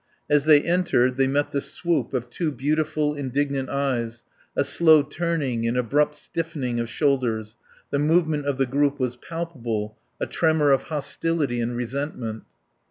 [0.27, 4.23] As they entered they met the swoop of two beautiful, indignant eyes,
[4.55, 7.55] a slow turning and abrupt stiffening of shoulders;
[7.91, 12.45] the movement of the group was palpable, a tremor of hostility and resentment.